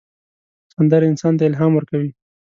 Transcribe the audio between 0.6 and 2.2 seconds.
سندره انسان ته الهام ورکوي